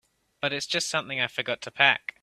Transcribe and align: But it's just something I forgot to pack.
But 0.41 0.51
it's 0.51 0.65
just 0.65 0.89
something 0.89 1.21
I 1.21 1.27
forgot 1.27 1.61
to 1.61 1.69
pack. 1.69 2.15